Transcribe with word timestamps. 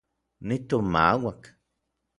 Nitomauak. 0.47 1.43